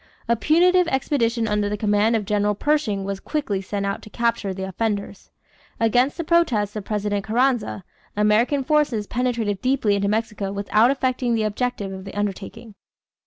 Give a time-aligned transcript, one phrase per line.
[0.27, 4.51] A punitive expedition under the command of General Pershing was quickly sent out to capture
[4.51, 5.29] the offenders.
[5.79, 7.83] Against the protests of President Carranza,
[8.17, 12.73] American forces penetrated deeply into Mexico without effecting the object of the undertaking.